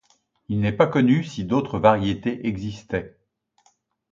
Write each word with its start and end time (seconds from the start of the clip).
Il 0.49 0.61
n'est 0.61 0.71
pas 0.71 0.87
connu 0.87 1.23
si 1.23 1.43
d'autres 1.45 1.77
variétés 1.77 2.47
existaient. 2.47 3.15